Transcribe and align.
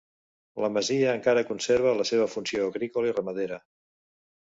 La 0.63 0.69
masia 0.77 1.11
encara 1.19 1.45
conserva 1.51 1.93
la 2.01 2.09
seva 2.13 2.29
funció 2.35 2.73
agrícola 2.73 3.15
i 3.15 3.19
ramadera. 3.19 3.65